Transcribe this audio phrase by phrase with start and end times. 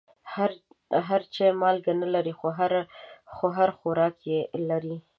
[1.07, 2.33] هر چای مالګه نه لري،
[3.37, 4.19] خو هر خوراک
[4.69, 4.97] لري.